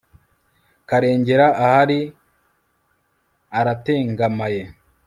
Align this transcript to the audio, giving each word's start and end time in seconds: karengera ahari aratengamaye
karengera 0.89 1.47
ahari 1.63 1.99
aratengamaye 3.59 4.61